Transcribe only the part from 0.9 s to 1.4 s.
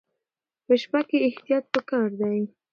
کې